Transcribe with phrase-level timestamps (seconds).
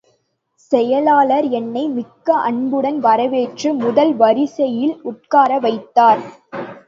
[0.71, 6.23] செயலாளர் என்னை மிக்க அன்புடன் வரவேற்று முதல் வரிசையில் உட்கார வைத்தார்.